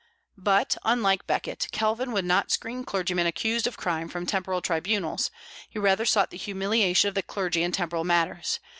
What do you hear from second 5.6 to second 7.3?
he rather sought the humiliation of the